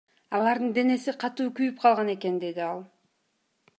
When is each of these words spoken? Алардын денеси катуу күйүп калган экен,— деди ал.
Алардын 0.37 0.71
денеси 0.77 1.13
катуу 1.23 1.47
күйүп 1.59 1.79
калган 1.85 2.11
экен,— 2.15 2.41
деди 2.47 2.65
ал. 2.71 2.83